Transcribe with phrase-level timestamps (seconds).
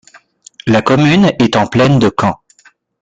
[0.65, 2.33] La commune est en plaine de Caen.